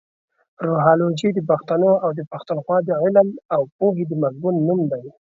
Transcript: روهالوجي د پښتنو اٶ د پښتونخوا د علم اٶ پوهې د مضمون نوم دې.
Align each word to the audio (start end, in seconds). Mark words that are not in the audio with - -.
روهالوجي 0.65 1.29
د 1.33 1.39
پښتنو 1.49 1.89
اٶ 2.05 2.11
د 2.17 2.21
پښتونخوا 2.31 2.77
د 2.87 2.89
علم 3.01 3.27
اٶ 3.55 3.63
پوهې 3.77 4.03
د 4.07 4.11
مضمون 4.23 4.55
نوم 4.67 4.81
دې. 4.91 5.05